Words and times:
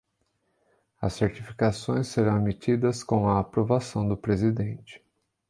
As 0.99 1.13
certificações 1.13 2.07
serão 2.07 2.35
emitidas 2.37 3.03
com 3.03 3.29
a 3.29 3.37
aprovação 3.39 4.07
do 4.07 4.17
Presidente. 4.17 4.99